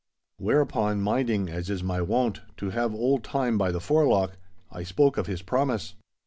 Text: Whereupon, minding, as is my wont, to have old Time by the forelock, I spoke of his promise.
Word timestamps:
Whereupon, 0.39 0.99
minding, 1.03 1.47
as 1.51 1.69
is 1.69 1.83
my 1.83 2.01
wont, 2.01 2.41
to 2.57 2.71
have 2.71 2.91
old 2.95 3.23
Time 3.23 3.55
by 3.59 3.71
the 3.71 3.79
forelock, 3.79 4.35
I 4.71 4.81
spoke 4.81 5.15
of 5.15 5.27
his 5.27 5.43
promise. 5.43 5.93